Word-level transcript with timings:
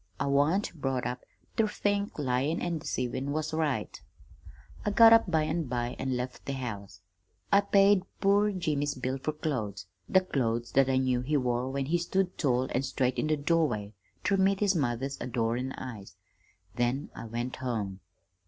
I 0.19 0.25
wan't 0.25 0.73
brought 0.73 1.05
up 1.05 1.21
ter 1.55 1.67
think 1.67 2.17
lyin' 2.17 2.59
an' 2.59 2.79
deceivin' 2.79 3.29
was 3.31 3.53
right. 3.53 4.01
"I 4.83 4.89
got 4.89 5.13
up 5.13 5.29
by 5.29 5.43
an' 5.43 5.65
by 5.65 5.95
an' 5.99 6.17
left 6.17 6.45
the 6.47 6.53
house. 6.53 7.01
I 7.51 7.61
paid 7.61 8.01
poor 8.19 8.51
Jimmy's 8.51 8.95
bill 8.95 9.19
fer 9.19 9.31
clothes 9.31 9.85
the 10.09 10.21
clothes 10.21 10.71
that 10.71 10.89
I 10.89 10.97
knew 10.97 11.21
he 11.21 11.37
wore 11.37 11.69
when 11.69 11.85
he 11.85 11.99
stood 11.99 12.35
tall 12.39 12.67
an' 12.71 12.81
straight 12.81 13.19
in 13.19 13.27
the 13.27 13.37
doorway 13.37 13.93
ter 14.23 14.37
meet 14.37 14.59
his 14.59 14.73
mother's 14.75 15.21
adorin' 15.21 15.73
eyes. 15.77 16.15
Then 16.77 17.11
I 17.13 17.25
went 17.25 17.57
home. 17.57 17.99